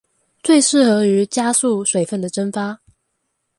[0.41, 2.81] 最適合於加速水分的蒸發